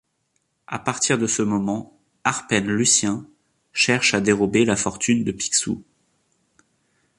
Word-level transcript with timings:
À 0.65 0.79
partir 0.79 1.19
de 1.19 1.27
ce 1.27 1.43
moment, 1.43 1.95
Arpène 2.23 2.71
Lucien 2.71 3.27
cherche 3.71 4.15
à 4.15 4.19
dérober 4.19 4.65
la 4.65 4.75
fortune 4.75 5.23
de 5.23 5.31
Picsou. 5.31 5.83